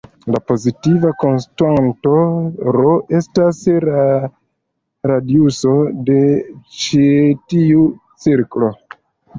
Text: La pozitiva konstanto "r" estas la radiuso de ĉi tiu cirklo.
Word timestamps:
La 0.35 0.39
pozitiva 0.51 1.11
konstanto 1.23 2.13
"r" 2.77 2.87
estas 3.19 3.61
la 3.91 4.01
radiuso 5.13 5.77
de 6.11 6.19
ĉi 6.81 7.09
tiu 7.55 7.89
cirklo. 8.27 8.75